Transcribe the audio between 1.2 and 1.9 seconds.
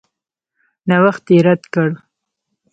یې رد کړ.